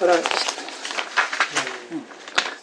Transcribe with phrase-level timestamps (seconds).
[0.00, 0.18] から、う。
[0.18, 0.22] ん。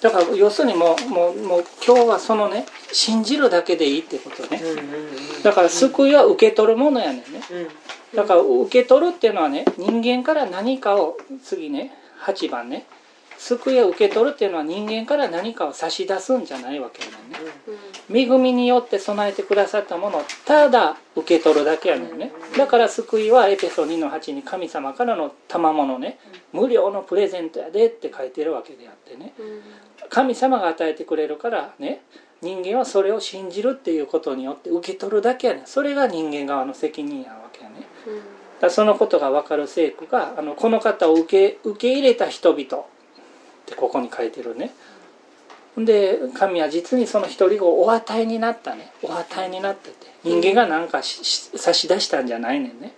[0.02, 4.62] だから要するにもうもうもう今日はそのね信じるだけでいいってことね。
[5.44, 7.24] だから救いは受け取るものやねんね。
[7.52, 7.68] うん。
[8.16, 11.92] だから受け取るっていうのはね人間から何かを次ね
[12.26, 12.86] 8番ね
[13.38, 17.14] 救いを受け取るっていうのは人間から何かを差し出すんじゃないわけやね。
[17.28, 18.14] ん。
[18.14, 22.32] ね恵みによって備えてくださったものをただ受け取るだけやねんね。
[22.58, 26.20] だから救いはエペソ2の8に神様からの賜物ね。
[26.52, 29.34] 無料のプレゼントやでって書いてるわけであってね。
[30.10, 32.02] 神様が与えてくれるからね。
[32.42, 35.68] 人間はそれを信じるっていうことによって受け取るだけやねん。
[35.68, 37.88] それが人間側の責任やわけやね。
[38.60, 42.86] だそのことが分かる聖句があのこの方を受け受け入れた人々
[43.68, 44.74] ってここに書いてるね。
[45.78, 48.92] で神は実にその一人をお与えになったね。
[49.04, 50.08] お与えになってて。
[50.24, 52.94] 人間が何か差し出したんじゃないねんね。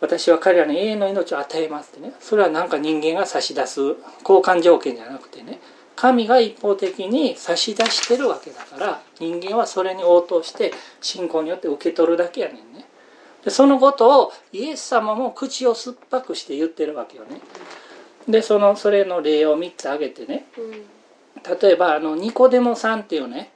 [0.00, 2.12] 私は彼らに永遠の命を与えますってね。
[2.20, 5.60] それは何か人間が差し出す交換条件じゃなくてね。
[5.94, 12.84] 神が一方的に差し出してるわけだから人間はそれに応答して信仰によって受け取るだけやねんね。
[13.44, 17.40] でそのことをイエス様も口を酸っぱくして言ってるわけよね
[18.28, 20.46] でそのそれの例を3つ挙げてね。
[21.60, 23.52] 例えばあのニコデモさんっていうね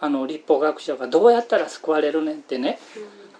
[0.00, 2.78] あの立法学者がどうやったら救われるねんってね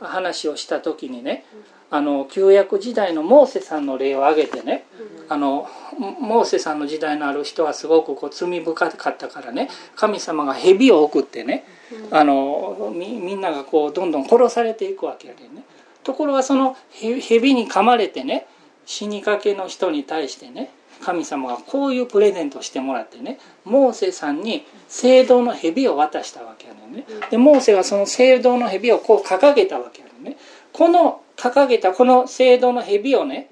[0.01, 1.45] 話をした時にね
[1.91, 4.85] あの旧約時代のモーセさんの例を挙げてね
[5.29, 11.65] あのモーセさんの時代のある人はすごくこう罪深かったからね神様が蛇を送ってね
[12.11, 15.63] あのみんながこうどんどん殺されていくわけやけんね。
[16.03, 18.47] ところがその蛇に噛まれてね
[18.87, 20.71] 死にかけの人に対してね
[21.03, 27.05] 神様がこういうプレゼントしてもらってねモーセさんに聖堂の蛇を渡したわけやねんね。
[27.31, 30.37] でモーセがその聖堂の蛇をこう掲げたわけやねんね。
[30.73, 33.51] この掲げたこの聖堂の蛇をね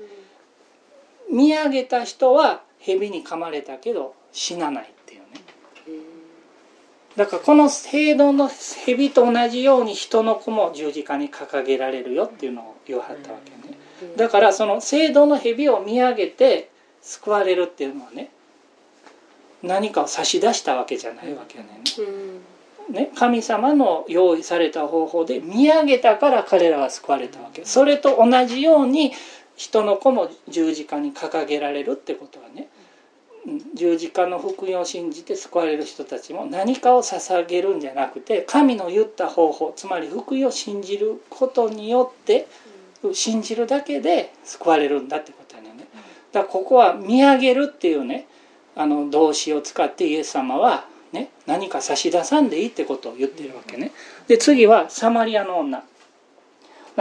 [1.31, 5.27] 見上げた人は蛇に噛まれたけど死なないっていうね。
[7.17, 13.82] だからこの聖堂の蛇と同じように人の子も十字架に掲げられるよっていうのを言わはったわけね。
[14.17, 16.71] だからその聖堂の蛇を見上げて
[17.01, 18.31] 救われるっていうのはね
[19.63, 21.83] 何かを差し出したわけじゃないわけやねん。
[21.83, 27.65] ねね神様の用意された方法で見上げたから彼らは救われたわけ。
[27.65, 29.13] それと同じように
[29.57, 32.69] 人の子も十字架に掲げられるってことはね
[33.47, 33.63] うん。
[33.75, 42.49] 十字架の福音を信じて救われる人たちも何かを捧げるんじゃなくて神の言った方法つまり福音を信じることによって
[43.13, 45.87] 信じるだけで救われるんだってことやねんね。
[46.33, 48.27] だからここは見上げるっていうね
[48.75, 53.93] あの動詞を使ってイエス様は、ね、何か差し出さんでいいってことを言ってるわけね。
[54.29, 55.83] で次はサマリアの女。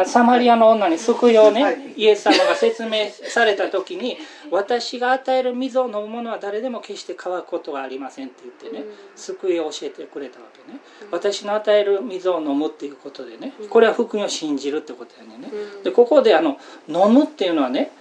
[0.06, 1.94] サマリアの女に救いをね、はい。
[1.98, 4.18] イエス様が説明された時に
[4.50, 8.86] 私が与える水を飲む者は誰でも決して乾くことがありませんって言ってね
[9.16, 10.80] 救いを教えてくれたわけね。
[11.12, 15.52] 私の与える水を飲むっていうことでねこれは福音を信じるってことやね
[15.84, 16.58] でここであの
[16.88, 17.92] 飲むっていうのはね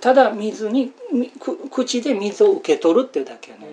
[0.00, 0.92] ただ水に
[1.70, 3.66] 口で水を受け取るっていうだけやね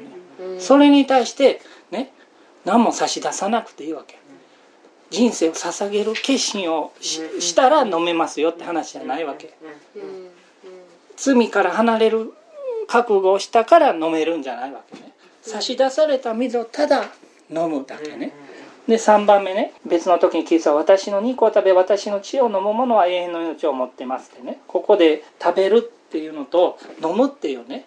[0.59, 1.61] それに対して
[1.91, 2.11] ね
[2.65, 4.17] 何も差し出さなくていいわけ
[5.09, 9.53] 人生を捧げる決心をししたら飲めますよって話じゃないわけ。
[11.15, 12.33] 罪から離れる
[12.87, 15.13] 覚悟をしたから飲めるんじゃないわけね。
[15.41, 17.05] 差し出された水をただ
[17.49, 18.33] 飲むだけね。
[18.87, 19.73] で3番目ね。
[19.85, 24.61] 別の時にキリストは私の肉を食べ私の血を飲む者は永遠の命を持ってますってね。
[24.67, 27.85] ここで食べるっていうのと飲むっていうね。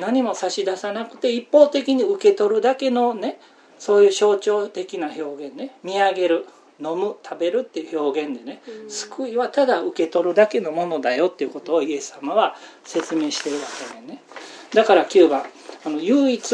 [0.00, 3.40] 何も差し出さなくて一方的に受け取るだけのね
[3.78, 5.76] そういう象徴的な表現ね。
[5.82, 6.46] 見上げる
[6.80, 13.62] 飲む食べるっていう表現でね、救いはただ受け取るだけのものだよっていうことをイエス様は説明してるわ
[13.94, 14.22] けでね。
[14.74, 15.42] だから9番
[15.84, 16.52] あの唯一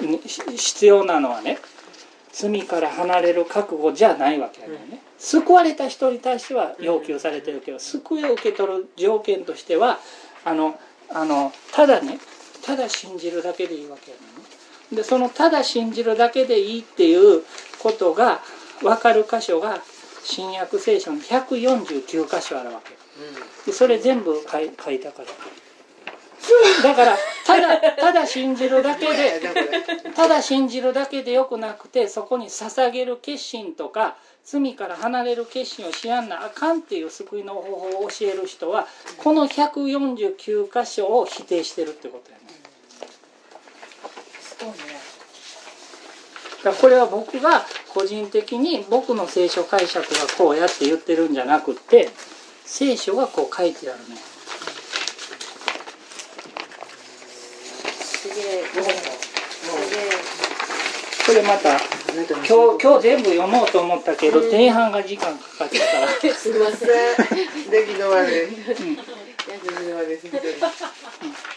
[0.00, 1.58] に必要なのはね
[2.32, 4.76] 罪から離れる覚悟じゃないわけやね、
[5.18, 9.98] 救われた人に対しては要求されてるけど救いを受け取る条件としては
[10.44, 10.78] あの
[11.10, 12.18] あのただね
[12.64, 14.22] ただ信じるだけでいいわけやね
[14.92, 17.42] でそのただ信じるだけでいいっていう
[17.82, 18.40] ことが
[18.82, 19.82] 分かる箇所が
[20.22, 22.94] 新約聖書に149箇所あるわけ。
[23.66, 25.28] でそれ全部書い書いたから。
[26.82, 27.16] だから
[27.46, 29.40] ただ ただ信じるだけで
[30.14, 42.63] ただ信じるだけでよくなくてそこに捧げる決心とか罪から離れる決心をしやんなあかんっていう救いの方法を教える人はこの149箇所を否定してるってことやね
[44.64, 45.04] そうね
[46.64, 52.08] だこれは僕が個人的に僕の聖書解釈がこうやって言ってるんじゃなくって
[52.64, 54.16] 聖書がこう書いてあるね
[61.26, 61.78] これまた
[62.14, 66.88] 今日今日全部読もうと思ったけど、前半が時間かかったから すみません。
[67.70, 68.44] 出来の悪い。
[68.44, 68.54] うん。
[68.54, 69.06] 出来
[69.88, 70.18] の悪い。